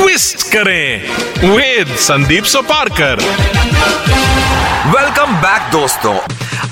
twist 0.00 0.42
करें 0.52 1.08
with 1.56 1.96
Sandeep 1.96 2.44
Soparkar. 2.44 3.16
Welcome 4.94 5.34
back 5.36 5.70
दोस्तों। 5.72 6.18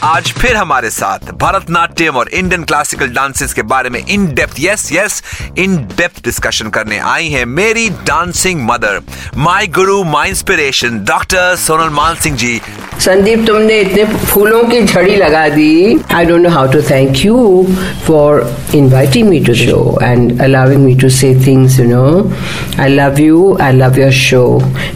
आज 0.04 0.30
फिर 0.32 0.56
हमारे 0.56 0.90
साथ 0.90 1.30
भरतनाट्यम 1.34 2.16
और 2.16 2.28
इंडियन 2.28 2.64
क्लासिकल 2.64 3.08
डांसेस 3.14 3.52
के 3.54 3.62
बारे 3.72 3.90
में 3.90 4.00
in 4.06 4.26
depth 4.34 4.56
yes 4.60 4.88
yes 4.92 5.22
in 5.58 5.76
depth 5.96 6.24
discussion 6.24 6.68
करने 6.76 6.98
आई 7.12 7.28
हैं 7.28 7.44
मेरी 7.46 7.88
dancing 8.06 8.60
mother 8.66 9.00
my 9.36 9.66
guru 9.78 10.02
my 10.04 10.28
inspiration 10.28 10.98
doctor 11.08 11.56
Sonal 11.56 11.88
Man 11.94 12.14
Singh 12.14 12.36
ji. 12.36 12.60
Sandeep 13.00 13.44
तुमने 13.46 13.78
इतने 13.80 14.04
फूलों 14.04 14.62
की 14.68 14.80
झड़ी 14.82 15.16
लगा 15.16 15.48
दी। 15.48 15.98
I 16.14 16.24
don't 16.24 16.40
know 16.42 16.50
how 16.50 16.72
to 16.72 16.80
thank 16.82 17.24
you 17.24 17.66
for 18.06 18.56
inviting 18.74 19.28
me 19.28 19.40
to 19.46 19.54
show 19.54 19.98
and 20.02 20.40
allowing 20.42 20.84
me 20.84 20.94
to 21.00 21.08
say 21.18 21.34
things 21.46 21.78
you 21.80 21.86
know 21.88 22.32
I 22.80 22.88
love 22.88 23.20
you 23.20 23.56
I 23.62 23.72
love 23.72 23.98
your 24.00 24.12
show 24.12 24.42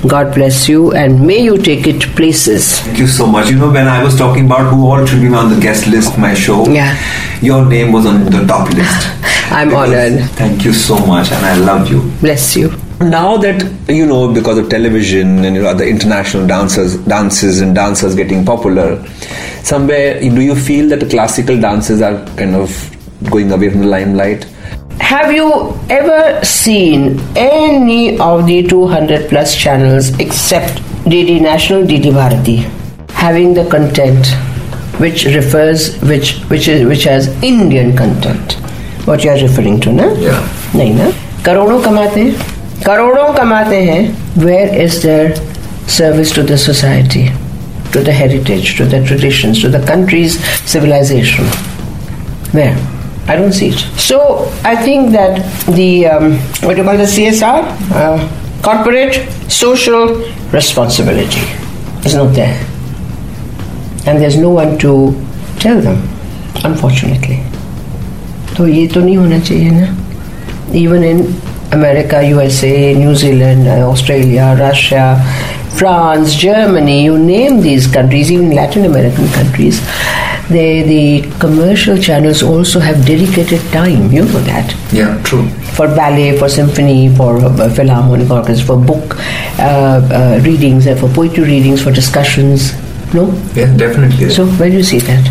God 0.06 0.32
bless 0.34 0.68
you 0.70 0.90
and 0.92 1.20
may 1.26 1.38
you 1.38 1.56
take 1.70 1.88
it 1.88 2.14
places 2.16 2.70
Thank 2.82 2.98
you 3.02 3.10
so 3.12 3.26
much. 3.34 3.50
You 3.50 3.58
know, 3.60 3.70
when 3.74 3.88
I 3.90 4.00
was 4.04 4.16
talking 4.22 4.50
about 4.50 4.66
who 4.72 4.91
all 4.92 5.04
should 5.06 5.20
be 5.22 5.28
on 5.40 5.50
the 5.54 5.58
guest 5.60 5.86
list 5.96 6.12
of 6.14 6.18
my 6.18 6.34
show, 6.34 6.60
Yeah. 6.78 6.96
your 7.40 7.64
name 7.64 7.92
was 7.92 8.06
on 8.06 8.24
the 8.36 8.44
top 8.46 8.70
list. 8.70 9.08
I'm 9.50 9.68
Because- 9.68 9.88
honored. 9.90 10.30
Thank 10.40 10.64
you 10.64 10.72
so 10.72 10.96
much, 11.12 11.30
and 11.32 11.44
I 11.46 11.54
love 11.72 11.90
you. 11.90 12.00
Bless 12.20 12.56
you. 12.62 12.70
now 13.12 13.36
that 13.42 13.62
you 13.92 14.04
know 14.08 14.18
because 14.34 14.58
of 14.60 14.66
television 14.72 15.30
and 15.46 15.56
you 15.58 15.62
know 15.62 15.70
the 15.78 15.86
international 15.92 16.44
dancers 16.50 16.92
dances 17.12 17.56
and 17.64 17.74
dancers 17.78 18.14
getting 18.20 18.44
popular 18.50 18.84
somewhere 19.70 20.20
do 20.36 20.44
you 20.48 20.54
feel 20.66 20.88
that 20.92 21.00
the 21.04 21.08
classical 21.14 21.58
dances 21.64 22.04
are 22.08 22.14
kind 22.42 22.54
of 22.60 22.76
going 23.32 23.50
away 23.56 23.70
from 23.72 23.80
the 23.86 23.90
limelight 23.96 24.46
Have 25.00 25.32
you 25.38 25.48
ever 25.96 26.20
seen 26.52 27.18
any 27.46 27.98
of 28.28 28.46
the 28.52 28.58
200 28.74 29.28
plus 29.32 29.56
channels 29.64 30.12
except 30.26 30.80
DD 31.16 31.40
National, 31.50 31.82
DD 31.92 32.14
Bharati 32.20 32.58
having 33.24 33.52
the 33.60 33.66
content 33.76 34.32
which 34.99 35.25
refers 35.25 35.87
which 36.11 36.33
which 36.49 36.67
is 36.67 36.85
which 36.91 37.03
has 37.03 37.27
Indian 37.43 37.95
content? 37.95 38.57
What 39.05 39.23
you 39.23 39.31
are 39.31 39.41
referring 39.41 39.79
to, 39.81 39.93
na? 39.93 40.07
Yeah. 40.27 40.41
नहीं 40.75 40.93
ना 40.93 41.11
करोड़ों 41.45 41.81
कमाते 41.81 42.21
हैं 42.21 42.83
करोड़ों 42.85 43.31
कमाते 43.33 43.81
हैं 43.89 44.01
where 44.45 44.75
is 44.81 44.97
their 45.05 45.33
service 45.97 46.35
to 46.35 46.41
the 46.51 46.55
society 46.65 47.23
to 47.93 48.03
the 48.03 48.09
heritage 48.19 48.77
to 48.77 48.85
the 48.85 49.03
traditions 49.07 49.61
to 49.63 49.69
the 49.77 49.85
country's 49.87 50.37
civilisation 50.73 51.49
Where? 52.51 52.75
I 53.27 53.35
don't 53.35 53.51
see 53.51 53.69
it. 53.69 53.79
So 53.99 54.49
I 54.63 54.75
think 54.75 55.11
that 55.11 55.39
the 55.75 56.07
um, 56.07 56.37
what 56.63 56.75
do 56.75 56.81
you 56.81 56.83
call 56.83 56.97
the 56.97 57.03
CSR, 57.03 57.57
uh, 57.91 58.61
corporate 58.61 59.17
social 59.51 60.15
responsibility, 60.53 61.41
is 62.05 62.15
not 62.15 62.33
there, 62.33 62.55
and 64.05 64.21
there's 64.21 64.37
no 64.37 64.49
one 64.49 64.77
to 64.79 65.13
tell 65.59 65.79
them, 65.81 66.01
unfortunately. 66.63 67.39
तो 68.57 68.67
ये 68.67 68.87
तो 68.87 69.01
नहीं 69.01 69.17
होना 69.17 69.39
चाहिए 69.39 69.71
ना 69.71 69.95
even 70.73 71.03
in 71.03 71.19
America, 71.71 72.21
USA, 72.23 72.93
New 72.93 73.15
Zealand, 73.15 73.67
uh, 73.67 73.89
Australia, 73.89 74.55
Russia, 74.59 75.21
France, 75.75 76.35
Germany, 76.35 77.03
you 77.05 77.17
name 77.17 77.61
these 77.61 77.87
countries, 77.87 78.31
even 78.31 78.51
Latin 78.51 78.85
American 78.85 79.27
countries, 79.29 79.79
they, 80.49 80.81
the 80.83 81.29
commercial 81.39 81.97
channels 81.97 82.41
also 82.41 82.79
have 82.79 83.05
dedicated 83.05 83.61
time, 83.71 84.11
you 84.11 84.23
know 84.23 84.39
that 84.41 84.75
Yeah, 84.91 85.21
true. 85.23 85.47
for 85.77 85.87
ballet, 85.87 86.37
for 86.37 86.49
symphony, 86.49 87.13
for 87.15 87.37
uh, 87.37 87.69
philharmonic 87.69 88.29
orchestra, 88.31 88.65
for 88.67 88.77
book 88.77 89.17
uh, 89.59 90.01
uh, 90.11 90.39
readings, 90.43 90.87
uh, 90.87 90.95
for 90.95 91.09
poetry 91.09 91.43
readings, 91.43 91.81
for 91.83 91.91
discussions. 91.91 92.71
No, 93.14 93.24
Yeah, 93.54 93.76
definitely. 93.76 94.30
so 94.30 94.46
where 94.46 94.70
do 94.70 94.76
you 94.76 94.82
see 94.82 94.98
that? 95.00 95.28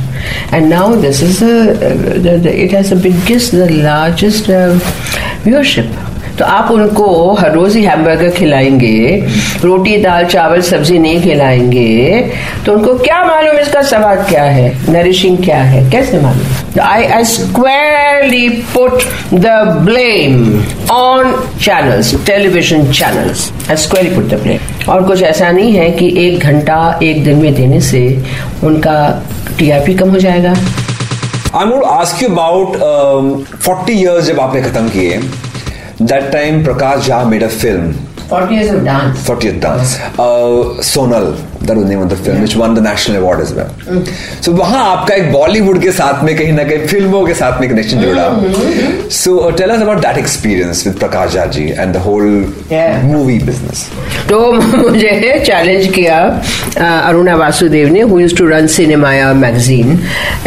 And 0.53 0.69
now 0.69 0.93
this 0.95 1.21
is 1.23 1.41
a, 1.41 1.71
uh, 1.71 1.93
the, 2.25 2.37
the, 2.37 2.63
it 2.65 2.71
has 2.71 2.91
the 2.91 2.95
biggest, 2.95 3.51
the 3.53 3.67
largest 3.83 4.49
uh, 4.49 4.77
viewership. 5.43 5.89
तो 6.39 6.45
आप 6.45 6.69
उनको 6.71 7.05
हर 7.39 7.51
रोज 7.53 7.75
ही 7.75 7.83
hamburger 7.83 8.29
खिलाएँगे 8.35 8.95
रोटी 9.63 9.97
दाल 10.03 10.25
चावल 10.27 10.61
सब्ज़ी 10.69 10.99
नहीं 10.99 11.21
खिलाएँगे 11.21 12.21
तो 12.65 12.73
उनको 12.73 12.97
क्या 13.03 13.23
मालूम 13.25 13.57
इसका 13.59 13.81
स्वाद 13.91 14.25
क्या 14.29 14.43
है 14.43 14.73
नरिशिंग 14.93 15.37
क्या 15.43 15.61
है 15.73 15.89
कैसे 15.91 16.21
मालूम 16.21 16.60
I 16.79 17.05
I 17.05 17.23
squarely 17.25 18.47
put 18.73 19.03
the 19.33 19.47
blame 19.85 20.63
on 20.91 21.33
channels 21.61 22.13
television 22.25 22.91
channels 22.91 23.51
I 23.69 23.75
squarely 23.85 24.15
put 24.15 24.29
the 24.33 24.39
blame 24.43 24.89
और 24.91 25.03
कुछ 25.07 25.23
ऐसा 25.23 25.51
नहीं 25.51 25.73
है 25.73 25.89
कि 25.99 26.07
एक 26.25 26.43
घंटा 26.43 26.77
एक 27.03 27.23
दिन 27.23 27.41
में 27.41 27.53
देने 27.55 27.81
से 27.89 28.03
उनका 28.63 28.95
टीआरपी 29.59 29.93
कम 29.95 30.09
हो 30.09 30.19
जाएगा। 30.19 30.53
I'm 31.53 31.69
going 31.69 31.81
to 31.81 31.87
ask 31.93 32.21
you 32.21 32.27
about 32.31 32.75
um, 32.89 33.45
40 33.67 33.95
years 34.01 34.25
जब 34.27 34.39
आपने 34.39 34.61
खत्म 34.61 34.89
किए 34.89 35.19
that 36.11 36.31
time 36.35 36.63
Prakash 36.67 37.07
Jha 37.07 37.17
made 37.31 37.43
a 37.43 37.49
film 37.49 37.89
40 38.29 38.55
years 38.55 38.69
of 38.75 38.85
dance 38.85 39.25
40th 39.29 39.59
dance 39.65 39.95
uh, 40.17 40.79
Sonal 40.91 41.27
the 41.63 41.75
name 41.75 42.01
of 42.01 42.09
the 42.09 42.17
film 42.25 42.41
which 42.41 42.55
won 42.55 42.75
the 42.75 42.87
national 42.87 43.15
award 43.15 43.41
is 43.41 43.53
well 43.53 44.03
so 44.45 44.51
वहाँ 44.53 44.83
आपका 44.85 45.15
एक 45.15 45.31
बॉलीवुड 45.31 45.81
के 45.81 45.91
साथ 45.91 46.23
में 46.23 46.35
कहीं 46.37 46.51
ना 46.51 46.63
कहीं 46.63 46.87
फ़िल्मों 46.87 47.25
के 47.25 47.33
साथ 47.33 47.59
में 47.61 47.69
कनेक्शन 47.69 48.01
जुड़ा। 48.01 48.27
So 49.11 49.49
tell 49.57 49.69
us 49.69 49.81
about 49.81 49.97
that 49.97 50.17
experience 50.17 50.85
with 50.87 50.95
Prakash 50.95 51.33
Jha 51.33 51.45
ji 51.55 51.67
and 51.69 51.93
the 51.93 51.97
whole 52.05 52.23
movie 53.03 53.37
business 53.39 53.87
तो 54.29 54.51
मुझे 54.53 55.39
चैलेंज 55.45 55.87
किया 55.95 56.17
अरुणा 56.77 57.35
वासुदेव 57.35 57.89
ने 57.93 58.01
who 58.01 58.19
use 58.19 58.35
to 58.35 58.47
run 58.47 58.67
cinema 58.67 59.11
magazine 59.33 59.99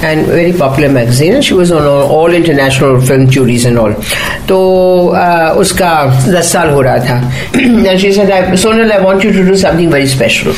and 0.05 0.27
very 0.27 0.53
popular 0.53 0.89
magazine 0.89 1.41
she 1.41 1.55
was 1.55 1.73
on 1.73 1.87
all 2.19 2.35
international 2.35 3.01
film 3.09 3.29
juries 3.31 3.67
and 3.67 3.79
all 3.79 3.93
तो 4.49 4.59
उसका 5.59 5.93
दस 6.29 6.53
साल 6.53 6.71
हो 6.71 6.81
रहा 6.81 6.99
था। 6.99 7.17
Sonal 8.55 8.93
I 8.93 8.99
want 9.00 9.25
you 9.25 9.31
to 9.33 9.43
do 9.49 9.55
something 9.56 9.93
very 9.93 10.06
special 10.06 10.53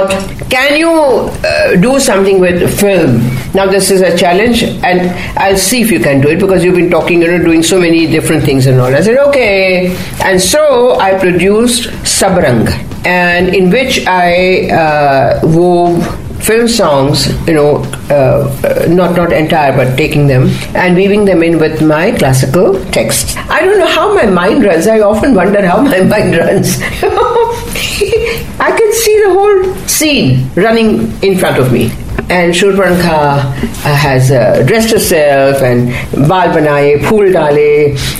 what 0.00 0.50
can 0.50 0.76
you 0.76 0.90
uh, 0.90 1.76
do 1.76 1.98
something 2.00 2.40
with 2.40 2.78
film 2.78 3.18
now 3.54 3.66
this 3.66 3.90
is 3.90 4.00
a 4.00 4.16
challenge 4.16 4.62
and 4.62 5.10
I'll 5.38 5.56
see 5.56 5.80
if 5.80 5.90
you 5.90 6.00
can 6.00 6.20
do 6.20 6.28
it 6.28 6.38
because 6.38 6.64
you've 6.64 6.76
been 6.76 6.90
talking 6.90 7.22
you 7.22 7.28
know 7.28 7.42
doing 7.44 7.62
so 7.62 7.80
many 7.80 8.06
different 8.06 8.44
things 8.44 8.66
and 8.66 8.80
all 8.80 8.94
I 8.94 9.00
said 9.00 9.18
okay 9.28 9.96
and 10.22 10.40
so 10.40 10.98
I 10.98 11.18
produced 11.18 11.88
Sabrang 12.04 12.68
and 13.04 13.54
in 13.54 13.70
which 13.70 14.06
I 14.06 14.70
uh, 14.70 15.40
wove 15.44 16.04
film 16.42 16.66
songs, 16.66 17.28
you 17.46 17.52
know, 17.52 17.76
uh, 18.08 18.48
uh, 18.64 18.86
not 18.88 19.14
not 19.16 19.32
entire, 19.32 19.76
but 19.76 19.96
taking 19.96 20.26
them 20.26 20.48
and 20.74 20.96
weaving 20.96 21.26
them 21.26 21.42
in 21.42 21.58
with 21.58 21.82
my 21.82 22.12
classical 22.12 22.82
texts. 22.86 23.36
I 23.36 23.60
don't 23.60 23.78
know 23.78 23.86
how 23.86 24.14
my 24.14 24.26
mind 24.26 24.64
runs. 24.64 24.86
I 24.86 25.00
often 25.00 25.34
wonder 25.34 25.64
how 25.66 25.82
my 25.82 26.00
mind 26.14 26.36
runs. 26.36 26.80
I 28.60 28.70
can 28.78 28.92
see 28.92 29.18
the 29.24 29.30
whole 29.32 29.74
scene 29.86 30.50
running 30.54 31.12
in 31.22 31.38
front 31.38 31.58
of 31.58 31.72
me. 31.72 31.90
and 32.34 32.52
Shurpanka 32.54 33.12
uh, 33.12 33.94
has 34.00 34.30
uh, 34.30 34.62
dressed 34.66 34.90
herself 34.94 35.62
and 35.68 35.88
बाल 36.28 36.48
बनाए 36.54 36.94
फूल 37.08 37.32
डाले 37.32 37.70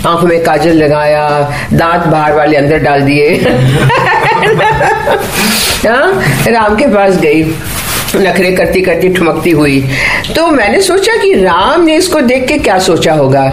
आँखों 0.07 0.27
में 0.29 0.43
काजल 0.45 0.77
लगाया 0.83 1.27
दांत 1.73 2.07
बाहर 2.07 2.35
वाले 2.37 2.79
डाल 2.87 3.03
दिए 3.11 3.29
हाँ, 5.87 6.09
राम 6.53 6.77
के 6.77 6.87
पास 6.95 7.17
गई 7.21 7.43
नखरे 8.25 8.51
करती 8.57 8.81
करती 8.83 9.09
ठुमकती 9.15 9.51
हुई 9.61 9.81
तो 10.37 10.47
मैंने 10.51 10.81
सोचा 10.83 11.17
कि 11.23 11.33
राम 11.45 11.85
ने 11.85 11.97
इसको 11.97 12.21
देख 12.33 12.49
के 12.49 12.59
क्या 12.59 12.79
सोचा 12.89 13.13
होगा? 13.23 13.45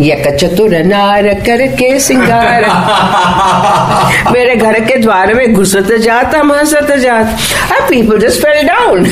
यक 0.00 0.26
चतुर 0.40 0.74
नार 0.84 1.28
करके 1.46 1.98
सिंगार। 2.00 2.64
मेरे 4.32 4.56
घर 4.56 4.80
के 4.80 4.96
द्वार 4.96 5.34
में 5.34 5.54
घुसत 5.54 5.92
जात 5.92 6.34
हम 6.34 6.52
हंसत 6.52 6.92
जात। 6.96 7.38
People 7.90 8.18
just 8.18 8.42
fell 8.42 8.66
down 8.66 9.06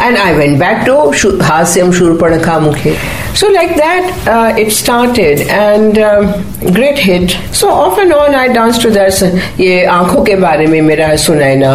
and 0.00 0.18
I 0.18 0.32
went 0.34 0.58
back 0.58 0.82
to 0.86 0.94
हास्यम 1.42 1.92
Shurpanakha 1.92 2.58
मुखे 2.58 2.96
So 3.33 3.47
like 3.49 3.75
that, 3.77 4.27
uh, 4.27 4.57
it 4.57 4.71
started 4.71 5.41
and 5.47 5.97
um, 5.99 6.73
great 6.73 6.97
hit. 6.97 7.31
So 7.53 7.69
off 7.69 7.97
and 7.99 8.11
on, 8.13 8.33
I 8.35 8.47
danced 8.47 8.81
to 8.81 8.89
that. 8.91 9.13
ये 9.59 9.83
आंखों 9.85 10.23
के 10.25 10.35
बारे 10.35 10.65
में 10.67 10.81
मेरा 10.81 11.15
सुनाई 11.25 11.55
ना 11.55 11.73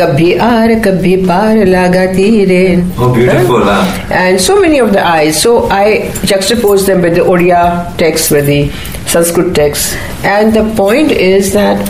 कभी 0.00 0.32
आर 0.48 0.74
कभी 0.84 1.14
पार 1.26 1.64
लगा 1.66 2.04
तीरे 2.12 2.60
Oh, 2.98 3.12
beautiful, 3.14 3.62
huh? 3.64 3.84
and 4.12 4.40
so 4.40 4.60
many 4.60 4.78
of 4.78 4.92
the 4.92 5.06
eyes. 5.06 5.40
So 5.40 5.68
I 5.70 6.10
juxtapose 6.32 6.86
them 6.86 7.00
with 7.02 7.14
the 7.14 7.22
Odia 7.22 7.96
text, 7.96 8.30
with 8.30 8.46
the 8.46 8.70
Sanskrit 9.06 9.54
text. 9.54 9.96
And 10.24 10.54
the 10.54 10.64
point 10.76 11.10
is 11.12 11.52
that 11.54 11.80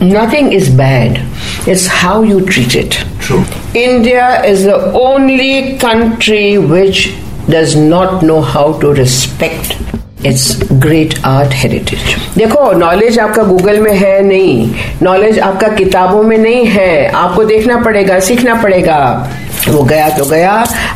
nothing 0.00 0.52
is 0.52 0.68
bad, 0.70 1.20
it's 1.66 1.86
how 1.86 2.22
you 2.22 2.40
treat 2.46 2.74
it. 2.74 2.92
True. 3.20 3.44
India 3.74 4.42
is 4.44 4.64
the 4.64 4.76
only 4.92 5.78
country 5.78 6.58
which 6.58 7.14
does 7.49 7.75
not 7.75 8.23
know 8.23 8.41
how 8.41 8.79
to 8.79 8.93
respect 8.93 9.77
its 10.25 10.63
great 10.85 11.13
art 11.25 11.53
heritage. 11.53 12.37
देखो 12.37 12.71
knowledge 12.71 13.19
आपका 13.19 13.43
Google 13.43 13.79
में 13.79 13.93
है 13.93 14.21
नहीं. 14.21 14.73
Knowledge 15.01 15.39
आपका 15.39 15.67
किताबों 15.67 16.23
में 16.23 16.37
नहीं 16.37 16.65
है. 16.65 17.07
आपको 17.07 17.43
देखना 17.43 17.81
पड़ेगा, 17.81 18.19
सीखना 18.19 18.55
पड़ेगा. 18.55 19.29
वो 19.69 19.81
गया 19.83 20.07
तो 20.09 20.25
गया 20.25 20.51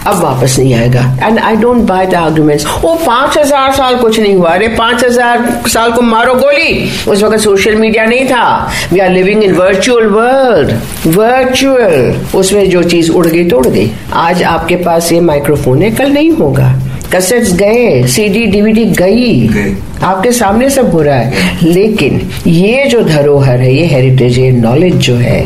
अब 0.07 0.21
वापस 0.21 0.55
नहीं 0.59 0.73
आएगा। 0.73 1.01
And 1.23 1.39
I 1.39 1.55
don't 1.55 1.81
buy 1.87 2.05
the 2.07 2.15
arguments 2.15 2.65
वो 2.83 2.93
पाँच 3.05 3.37
हज़ार 3.37 3.71
साल 3.73 3.97
कुछ 3.97 4.19
नहीं 4.19 4.35
हुआ। 4.35 4.49
अरे 4.49 4.67
पाँच 4.69 5.03
हज़ार 5.03 5.61
साल 5.67 5.91
को 5.91 6.01
मारो 6.01 6.33
गोली। 6.35 6.89
उस 7.07 7.23
वक्त 7.23 7.39
सोशल 7.39 7.75
मीडिया 7.75 8.05
नहीं 8.05 8.25
था। 8.25 8.71
We 8.91 8.99
are 8.99 9.09
living 9.09 9.43
in 9.43 9.53
virtual 9.55 10.07
world 10.07 10.71
virtual 11.07 12.15
उसमें 12.37 12.69
जो 12.69 12.83
चीज़ 12.83 13.11
उड़ 13.11 13.25
गई 13.27 13.43
तो 13.49 13.57
उड़ 13.57 13.67
गई। 13.67 13.89
आज 14.13 14.43
आपके 14.45 14.75
पास 14.75 15.11
ये 15.11 15.19
माइक्रोफोन 15.21 15.81
है 15.81 15.91
कल 15.91 16.11
नहीं 16.11 16.31
होगा। 16.31 16.73
कैसेट्स 17.11 17.53
गए 17.53 18.03
सीडी 18.07 18.45
डीवीडी 18.45 18.85
गई। 18.93 19.75
आपके 20.03 20.31
सामने 20.31 20.69
सब 20.69 20.91
हो 20.91 21.01
रहा 21.01 21.15
है। 21.15 21.59
लेकिन 21.63 22.21
ये 22.47 22.85
जो 22.85 23.03
धरोहर 23.03 23.59
है 23.59 23.73
ये 23.73 23.85
हेरिटेज 23.87 24.39
है 24.39 24.51
नॉलेज 24.51 24.95
जो 24.99 25.15
है 25.15 25.43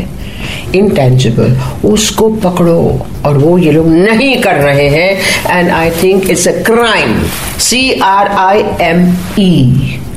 इंटेंजिबल 0.76 1.58
उसको 1.90 2.30
पकड़ो 2.46 2.80
और 3.26 3.38
वो 3.38 3.58
ये 3.58 3.72
लोग 3.72 3.88
नहीं 3.88 4.36
कर 4.42 4.56
रहे 4.56 4.88
हैं। 4.90 5.58
And 5.58 5.70
I 5.72 5.92
think 6.04 6.30
it's 6.30 6.48
a 6.48 6.52
crime 6.64 7.22
C 7.60 7.92
R 8.04 8.28
I 8.28 8.64
M 8.82 9.06
E 9.40 9.54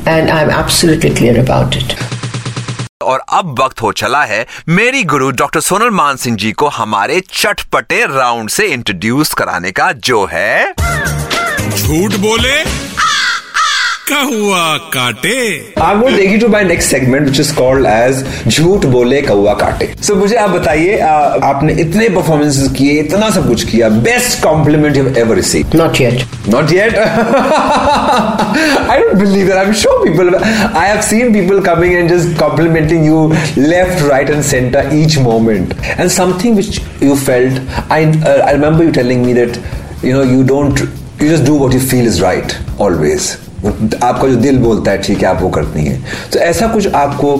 and 0.08 0.30
I 0.30 0.42
am 0.42 0.50
absolutely 0.50 1.10
clear 1.10 1.38
about 1.38 1.76
it 1.76 1.96
और 3.02 3.22
अब 3.32 3.54
वक्त 3.60 3.82
हो 3.82 3.92
चला 3.92 4.22
है 4.24 4.44
मेरी 4.68 5.02
गुरु 5.12 5.30
डॉक्टर 5.30 5.60
सोनल 5.60 5.90
मान 5.90 6.16
सिंह 6.16 6.36
जी 6.36 6.52
को 6.52 6.68
हमारे 6.76 7.20
चटपटे 7.32 8.04
राउंड 8.06 8.50
से 8.50 8.66
इंट्रोड्यूस 8.66 9.32
कराने 9.34 9.70
का 9.70 9.90
जो 10.08 10.24
है 10.32 10.72
झूठ 11.70 12.14
बोले 12.20 12.81
कहुआ 14.08 14.76
काटे 14.92 15.74
I 15.76 15.94
will 15.98 16.16
take 16.16 16.30
you 16.30 16.38
to 16.40 16.48
my 16.48 16.62
next 16.64 16.86
segment, 16.92 17.26
which 17.30 17.38
is 17.42 17.50
called 17.58 17.86
as 17.86 18.22
झूठ 18.48 18.86
बोले 18.94 19.20
कौआ 19.22 19.54
काटे. 19.60 19.86
So 20.06 20.16
मुझे 20.16 20.36
आप 20.36 20.50
बताइए 20.50 20.98
आपने 20.98 21.72
इतने 21.82 22.08
परफॉर्मेंसेस 22.16 22.72
किए 22.76 22.98
इतना 23.00 23.30
सब 23.36 23.46
कुछ 23.48 23.64
किया 23.70 23.88
best 24.08 24.42
compliment 24.42 24.96
you 24.96 25.06
ever 25.18 25.36
receive 25.36 25.76
not 25.82 26.00
yet 26.00 26.24
Not 26.52 26.70
yet. 26.74 26.96
I 26.98 28.94
don't 29.00 29.18
believe 29.18 29.46
that. 29.46 29.58
I'm 29.58 29.72
sure 29.72 29.92
people. 30.04 30.30
I 30.80 30.86
have 30.86 31.04
seen 31.04 31.32
people 31.32 31.62
coming 31.68 31.94
and 31.98 32.08
just 32.08 32.32
complimenting 32.40 33.04
you 33.04 33.20
left, 33.56 34.02
right, 34.08 34.28
and 34.28 34.44
center 34.48 34.82
each 34.92 35.18
moment. 35.28 35.76
And 35.96 36.10
something 36.16 36.56
which 36.56 36.80
you 37.00 37.16
felt. 37.28 37.62
I 37.98 38.00
uh, 38.06 38.34
I 38.48 38.56
remember 38.58 38.88
you 38.88 38.96
telling 38.98 39.24
me 39.28 39.38
that 39.38 39.56
you 40.02 40.16
know 40.18 40.26
you 40.32 40.42
don't. 40.52 40.84
You 41.22 41.30
just 41.30 41.44
do 41.52 41.54
what 41.54 41.72
you 41.72 41.80
feel 41.94 42.12
is 42.16 42.20
right 42.26 42.58
always. 42.88 43.32
आपका 43.64 44.28
जो 44.28 44.34
दिल 44.36 44.58
बोलता 44.58 44.90
है 44.90 44.98
ठीक 45.02 45.22
है 45.22 45.28
आप 45.28 45.42
वो 45.42 45.48
करती 45.50 45.84
हैं। 45.86 46.02
तो 46.32 46.38
ऐसा 46.40 46.66
कुछ 46.68 46.92
आपको 46.94 47.36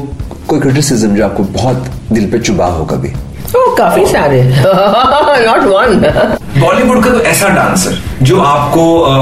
कोई 0.49 0.61
क्रिटिसिज्म 0.61 1.15
जो 1.17 1.25
आपको 1.25 1.43
बहुत 1.55 1.89
दिल 2.13 2.31
पे 2.31 2.39
चुभा 2.39 2.67
हो 2.67 2.85
कभी? 2.85 3.09
ओ 3.59 3.75
काफ़ी 3.77 4.07
सारे। 4.07 4.43
नॉट 5.47 5.65
वन 5.73 5.99
बॉलीवुड 6.61 7.03
का 7.05 7.11
तो 7.11 7.21
ऐसा 7.31 7.49
डांसर 7.49 7.99
जो 8.23 8.41
आपको 8.41 8.85
अ, 9.01 9.15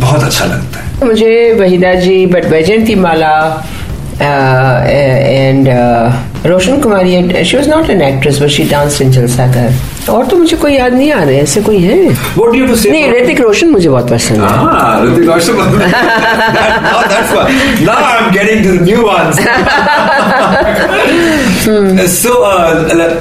बहुत 0.00 0.22
अच्छा 0.22 0.44
लगता 0.44 0.80
है। 0.80 1.06
मुझे 1.06 1.52
Waheeda 1.60 1.94
ji 1.94 2.24
but 2.26 2.44
Vyjayanthimala 2.94 3.34
and 4.20 5.68
Roshan 6.46 6.80
Kumari 6.80 7.44
she 7.44 7.56
was 7.56 7.68
not 7.70 7.90
an 7.90 8.02
actress 8.02 8.40
but 8.42 8.48
she 8.48 8.64
dance 8.70 9.00
in 9.02 9.10
Jalsaghar 9.12 9.72
और 10.08 10.26
तो 10.26 10.36
मुझे 10.36 10.56
कोई 10.56 10.72
याद 10.72 10.92
नहीं 10.92 11.12
आ 11.12 11.22
रहे 11.24 11.38
ऐसे 11.38 11.60
कोई 11.62 11.78
है? 11.78 12.14
नहीं 12.90 13.12
ऋतिक 13.12 13.40
रोशन 13.40 13.68
मुझे 13.68 13.88
बहुत 13.88 14.10
पसंद 14.10 14.40
है। 14.42 14.48
Hrithik 15.06 15.30
Roshan 15.30 15.52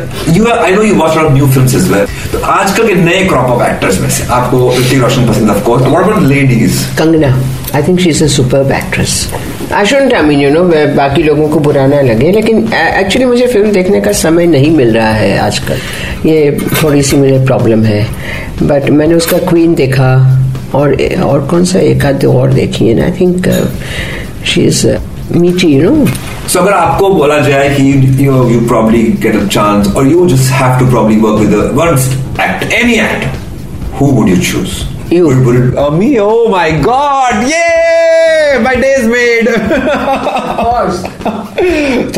know 0.28 0.82
you 0.82 0.96
watch 0.96 1.16
a 1.16 1.20
lot 1.20 1.26
of 1.26 1.34
new 1.34 1.48
films 1.48 1.74
as 1.76 1.90
well. 1.90 2.08
तो 2.32 2.40
आजकल 2.40 2.88
के 2.88 2.96
नए 2.96 3.24
क्रॉप 3.28 3.50
ऑफ़ 3.52 3.64
एक्टर्स 3.64 4.00
में 4.02 4.10
से 4.10 4.24
आपको 4.34 4.70
ऋतिक 4.78 5.00
रोशन 5.00 5.28
पसंद 5.28 5.50
of 5.50 5.64
course 5.66 5.84
what 5.84 6.04
about 6.04 6.24
ladies 6.24 6.82
Kangana 6.98 7.28
I 7.76 7.84
think 7.84 8.00
she 8.00 8.10
is 8.10 8.24
a 8.24 8.28
super 8.28 8.72
actress 8.76 9.28
I 9.74 9.86
shouldn't 9.86 10.14
I 10.14 10.22
mean 10.22 10.40
you 10.42 10.50
know 10.52 10.64
बाकी 10.96 11.24
लोगों 11.24 11.48
को 11.50 11.60
बुरा 11.60 11.86
ना 11.88 12.02
लगे, 12.02 12.32
लेकिन 12.32 12.68
एक्चुअली 12.74 13.26
मुझे 13.26 13.48
फ़िल्म 13.48 13.72
देखने 13.72 14.02
का 14.02 14.12
समय 14.12 14.46
नहीं 14.48 14.72
मिल 14.72 14.94
रहा 14.96 15.12
है 15.12 15.38
आजकल। 15.40 16.30
ये 16.30 16.58
थोड़ी 16.82 17.02
सी 17.02 17.18
मुझे 17.18 17.46
प्रॉब्लम 17.46 17.84
है। 17.84 18.06
बट 18.64 18.90
मैंने 18.90 19.16
उसका 19.16 19.38
क्वीन 19.50 19.74
देखा, 19.76 20.12
और 20.76 20.96
और 21.24 21.48
कौन 21.48 21.66
सा 21.66 21.80
एक 21.80 22.06
आध 22.06 22.26
और 22.26 22.54
देखी 22.54 22.88
है 22.88 23.02
I 23.04 23.20
think 23.20 23.48
she 24.46 24.62
is 24.62 24.88
मीटी 25.37 25.73
यू 25.75 25.91
नो 25.91 26.07
सो 26.49 26.61
अगर 26.61 26.73
आपको 26.73 27.09
बोला 27.15 27.39
जाए 27.49 27.69
कि 27.77 27.91
you 28.27 28.43
you 28.51 28.61
probably 28.69 29.03
get 29.23 29.37
a 29.37 29.47
chance 29.47 29.95
और 29.95 30.07
you 30.09 30.29
just 30.29 30.53
have 30.53 30.79
to 30.79 30.91
probably 30.91 31.17
work 31.27 31.41
with 31.41 31.55
one 31.81 31.99
actor 32.45 32.73
any 32.83 32.95
actor 33.07 33.97
who 34.01 34.07
would 34.19 34.29
you 34.29 34.37
choose 34.53 34.79
You. 35.11 35.27
Would, 35.27 35.39
would 35.47 35.57
it, 35.57 35.75
Oh 35.75 35.91
me! 35.91 36.21
Oh 36.21 36.49
my 36.51 36.71
God! 36.83 37.72
Yay! 38.53 38.59
My 38.63 38.75
day 38.75 38.93
is 39.01 39.07
made. 39.09 39.47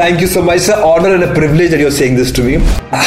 Thank 0.00 0.20
you 0.20 0.26
so 0.26 0.42
much. 0.42 0.56
It's 0.56 0.68
an 0.68 0.82
honor 0.90 1.14
and 1.14 1.24
a 1.24 1.32
privilege 1.34 1.70
that 1.72 1.80
you're 1.80 1.96
saying 2.00 2.16
this 2.16 2.32
to 2.38 2.42
me. 2.48 2.58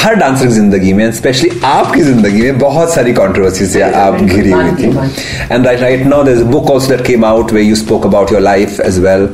her 0.03 0.15
dancer 0.15 0.47
की 0.47 0.53
जिंदगी 0.53 0.91
में 0.93 1.11
specially 1.11 1.49
आपकी 1.65 2.01
जिंदगी 2.03 2.41
में 2.41 2.57
बहुत 2.59 2.93
सारी 2.93 3.13
controversy 3.13 3.65
से 3.65 3.81
आप 3.81 4.15
घिरी 4.21 4.51
हुई 4.51 4.71
थी 4.79 4.87
and 5.51 5.65
right 5.65 5.79
right 5.81 6.05
now 6.05 6.23
there 6.23 6.37
is 6.37 6.43
a 6.43 6.49
book 6.51 6.71
also 6.71 6.89
that 6.89 7.05
came 7.07 7.25
out 7.25 7.51
where 7.53 7.67
you 7.67 7.75
spoke 7.75 8.05
about 8.05 8.31
your 8.31 8.41
life 8.41 8.79
as 8.85 8.99
well 9.05 9.27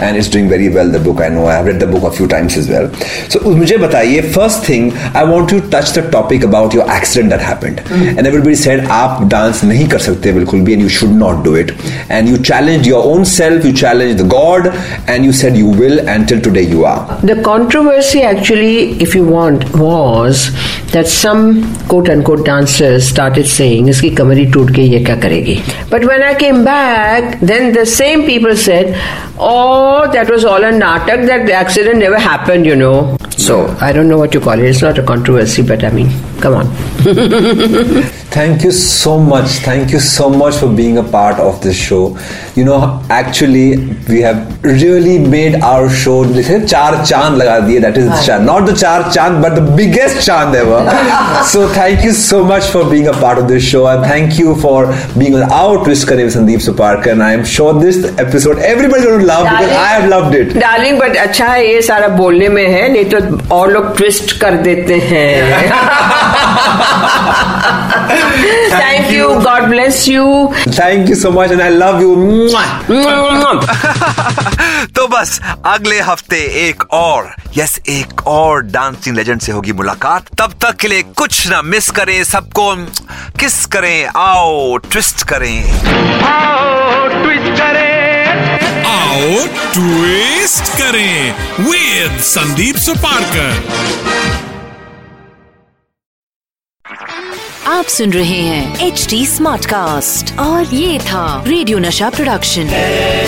and 0.00 0.16
it's 0.16 0.32
doing 0.32 0.48
very 0.50 0.68
well 0.76 0.90
the 0.92 1.00
book 1.04 1.22
I 1.22 1.28
know 1.30 1.46
I 1.46 1.56
have 1.56 1.66
read 1.66 1.78
the 1.82 1.88
book 1.90 2.04
a 2.04 2.08
few 2.16 2.26
times 2.34 2.58
as 2.58 2.70
well 2.70 2.88
so 3.32 3.50
मुझे 3.50 3.76
बताइए 3.76 4.20
first 4.36 4.68
thing 4.68 4.90
I 5.16 5.24
want 5.32 5.50
to 5.50 5.60
touch 5.74 5.98
the 5.98 6.08
topic 6.12 6.44
about 6.44 6.74
your 6.74 6.92
accident 6.96 7.32
that 7.32 7.42
happened 7.48 7.80
and 8.18 8.26
everybody 8.26 8.54
said 8.64 8.86
आप 8.98 9.22
dance 9.30 9.64
नहीं 9.64 9.88
कर 9.88 9.98
सकते 10.08 10.32
बिल्कुल 10.32 10.60
भी 10.60 10.72
and 10.72 10.82
you 10.82 10.88
should 10.98 11.14
not 11.18 11.44
do 11.44 11.56
it 11.56 11.72
and 12.10 12.28
you 12.28 12.36
challenge 12.52 12.88
your 12.88 13.04
own 13.14 13.24
yourself, 13.33 13.65
you 13.65 13.73
challenged 13.73 14.19
the 14.19 14.27
God, 14.27 14.67
and 15.07 15.25
you 15.25 15.33
said 15.33 15.57
you 15.57 15.67
will 15.67 16.07
until 16.07 16.39
today 16.39 16.63
you 16.63 16.85
are. 16.85 17.19
The 17.21 17.41
controversy, 17.41 18.21
actually, 18.21 19.01
if 19.01 19.15
you 19.15 19.23
want, 19.25 19.75
was 19.75 20.51
that 20.91 21.07
some 21.07 21.75
quote 21.87 22.09
unquote 22.09 22.45
dancers 22.45 23.07
started 23.07 23.47
saying, 23.47 23.87
Iski 23.87 24.11
kamari 24.15 24.51
toot 24.51 24.77
ye 24.77 25.03
kya 25.03 25.19
karegi? 25.19 25.57
But 25.89 26.05
when 26.05 26.21
I 26.21 26.35
came 26.35 26.63
back, 26.63 27.39
then 27.39 27.73
the 27.73 27.85
same 27.85 28.25
people 28.25 28.55
said, 28.55 28.93
Oh, 29.39 30.11
that 30.13 30.29
was 30.29 30.45
all 30.45 30.63
a 30.63 30.71
natak, 30.71 31.25
that 31.27 31.47
the 31.47 31.53
accident 31.53 31.97
never 31.97 32.19
happened, 32.19 32.65
you 32.65 32.75
know. 32.75 33.17
So 33.48 33.58
I 33.80 33.92
don't 33.92 34.08
know 34.08 34.18
what 34.18 34.34
you 34.34 34.40
call 34.40 34.58
it. 34.58 34.64
It's 34.64 34.82
not 34.82 34.98
a 34.98 35.02
controversy, 35.02 35.62
but 35.62 35.84
I 35.84 35.90
mean, 35.90 36.08
come 36.40 36.54
on. 36.54 36.66
Thank 38.30 38.62
you 38.62 38.72
so 38.72 39.18
much. 39.18 39.50
Thank 39.66 39.92
you 39.92 39.98
so 40.00 40.28
much 40.28 40.56
for 40.56 40.66
being 40.80 40.98
a 40.98 41.02
part 41.02 41.38
of 41.40 41.62
this 41.62 41.76
show. 41.76 42.18
You 42.54 42.64
know, 42.64 43.02
actually, 43.08 43.68
we 44.08 44.20
have 44.20 44.62
really 44.64 45.18
made 45.34 45.54
our 45.68 45.88
show. 46.00 46.16
जैसे 46.34 46.58
चार 46.66 46.96
चांद 47.04 47.36
लगा 47.42 47.58
दिए. 47.68 47.80
That 47.84 47.96
is 48.02 48.10
चांद. 48.26 48.46
Not 48.48 48.66
the 48.68 48.74
चार 48.80 49.10
चांद, 49.12 49.40
but 49.44 49.56
the 49.58 49.64
biggest 49.78 50.20
चांद 50.26 50.54
ever. 50.56 50.82
so 51.52 51.66
thank 51.78 52.04
you 52.08 52.12
so 52.12 52.42
much 52.50 52.68
for 52.74 52.84
being 52.90 53.08
a 53.14 53.16
part 53.24 53.42
of 53.44 53.48
this 53.52 53.62
show, 53.70 53.86
and 53.94 54.04
thank 54.04 54.38
you 54.38 54.54
for 54.66 54.76
being 55.22 55.38
on 55.40 55.56
our 55.60 55.80
twist 55.88 56.08
kare 56.12 56.22
with 56.24 56.36
Sandeep 56.36 56.66
Suparkar. 56.68 57.12
And 57.16 57.26
I 57.28 57.32
am 57.38 57.46
sure 57.54 57.72
this 57.80 58.02
episode 58.26 58.62
everybody's 58.74 59.06
going 59.06 59.20
to 59.20 59.30
love 59.32 59.48
because 59.54 59.74
I 59.86 59.88
have 59.96 60.08
loved 60.16 60.38
it. 60.42 60.54
Darling 60.66 60.98
but 61.00 61.16
अच्छा 61.26 61.46
है 61.46 61.66
ये 61.72 61.82
सारा 61.90 62.08
बोलने 62.22 62.48
में 62.58 62.66
है 62.66 62.86
नहीं 62.92 63.04
तो 63.16 63.21
और 63.51 63.71
लोग 63.71 63.97
ट्विस्ट 63.97 64.37
कर 64.39 64.51
देते 64.51 64.93
हैं। 64.93 65.61
Thank 68.79 69.11
you 69.11 69.29
God 69.29 69.63
bless 69.63 70.07
you 70.07 70.53
Thank 70.67 71.07
you 71.07 71.17
so 71.21 71.31
much, 71.35 71.51
and 71.51 71.61
I 71.61 71.69
love 71.69 71.97
you. 72.01 72.11
Mwah. 72.49 72.69
तो 74.95 75.07
बस 75.07 75.41
अगले 75.65 75.99
हफ़्ते 75.99 76.37
एक 76.67 76.83
और 76.91 77.35
यस 77.57 77.79
एक 77.89 78.27
और 78.27 78.61
डांसिंग 78.61 79.15
लेजेंड 79.15 79.39
से 79.41 79.51
होगी 79.51 79.73
मुलाकात। 79.73 80.23
तब 80.37 80.53
तक 80.61 80.75
के 80.75 80.87
लिए 80.87 81.01
कुछ 81.01 81.49
ना 81.49 81.61
मिस 81.61 81.89
करें 81.91 82.23
सबको 82.23 82.75
किस 83.39 83.65
करें 83.65 84.09
आओ 84.15 84.77
ट्विस्ट 84.77 85.23
करें। 85.23 85.63
आओ 86.23 87.07
ट्विस्ट 87.07 87.61
करें। 87.61 87.72
विद 91.60 92.20
संदीप 92.22 92.76
सुपारकर 92.86 94.46
आप 97.66 97.84
सुन 97.94 98.12
रहे 98.12 98.40
हैं 98.40 98.86
एच 98.86 99.06
डी 99.10 99.24
स्मार्ट 99.26 99.66
कास्ट 99.70 100.38
और 100.40 100.74
ये 100.74 100.98
था 101.08 101.24
radio 101.46 101.78
Nasha 101.78 102.10
production 102.10 102.68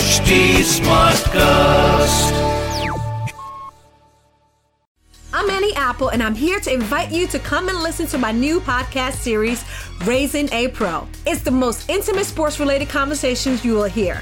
HD 0.01 0.37
Smartcast. 0.71 2.39
I'm 5.33 5.49
Annie 5.49 5.73
Apple, 5.75 6.09
and 6.09 6.23
I'm 6.23 6.35
here 6.35 6.59
to 6.59 6.73
invite 6.73 7.11
you 7.11 7.27
to 7.27 7.39
come 7.39 7.69
and 7.69 7.81
listen 7.87 8.07
to 8.13 8.17
my 8.17 8.31
new 8.31 8.59
podcast 8.59 9.25
series, 9.29 9.63
Raising 10.11 10.51
a 10.53 10.67
Pro. 10.79 11.07
It's 11.25 11.43
the 11.49 11.55
most 11.63 11.89
intimate 11.89 12.25
sports 12.25 12.59
related 12.59 12.89
conversations 12.89 13.65
you 13.65 13.75
will 13.75 13.91
hear. 13.99 14.21